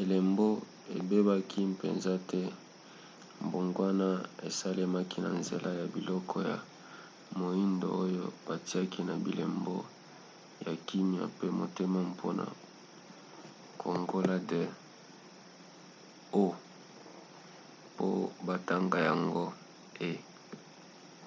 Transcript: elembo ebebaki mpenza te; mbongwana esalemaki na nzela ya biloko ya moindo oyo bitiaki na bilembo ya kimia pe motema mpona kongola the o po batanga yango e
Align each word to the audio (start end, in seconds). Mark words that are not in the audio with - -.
elembo 0.00 0.48
ebebaki 0.98 1.60
mpenza 1.72 2.14
te; 2.30 2.42
mbongwana 3.44 4.08
esalemaki 4.48 5.18
na 5.24 5.30
nzela 5.40 5.70
ya 5.80 5.86
biloko 5.94 6.36
ya 6.50 6.56
moindo 7.38 7.88
oyo 8.04 8.24
bitiaki 8.46 9.00
na 9.08 9.14
bilembo 9.24 9.76
ya 10.64 10.72
kimia 10.86 11.24
pe 11.38 11.46
motema 11.58 12.00
mpona 12.12 12.44
kongola 13.80 14.36
the 14.48 14.62
o 16.42 16.44
po 17.96 18.08
batanga 18.46 18.98
yango 19.08 19.44
e 20.08 20.10